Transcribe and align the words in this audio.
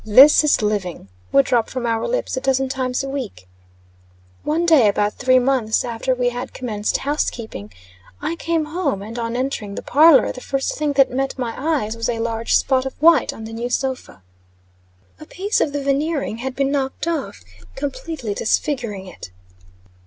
"This 0.03 0.43
is 0.43 0.63
living," 0.63 1.09
would 1.31 1.45
drop 1.45 1.69
from 1.69 1.85
our 1.85 2.07
lips 2.07 2.35
a 2.35 2.41
dozen 2.41 2.69
times 2.69 3.03
a 3.03 3.07
week. 3.07 3.47
One 4.43 4.65
day, 4.65 4.87
about 4.87 5.13
three 5.13 5.37
months 5.37 5.85
after 5.85 6.15
we 6.15 6.29
had 6.29 6.55
commenced 6.55 6.97
housekeeping, 7.05 7.71
I 8.19 8.35
came 8.35 8.65
home, 8.65 9.03
and, 9.03 9.19
on 9.19 9.35
entering 9.35 9.75
the 9.75 9.83
parlor, 9.83 10.31
the 10.31 10.41
first 10.41 10.75
thing 10.75 10.93
that 10.93 11.11
met 11.11 11.37
my 11.37 11.53
eyes 11.55 11.95
was 11.95 12.09
a 12.09 12.17
large 12.17 12.55
spot 12.55 12.87
of 12.87 12.95
white 12.99 13.31
on 13.31 13.43
the 13.43 13.53
new 13.53 13.69
sofa. 13.69 14.23
A 15.19 15.25
piece 15.27 15.61
of 15.61 15.71
the 15.71 15.83
veneering 15.83 16.37
had 16.37 16.55
been 16.55 16.71
knocked 16.71 17.05
off, 17.07 17.43
completely 17.75 18.33
disfiguring 18.33 19.05
it. 19.05 19.29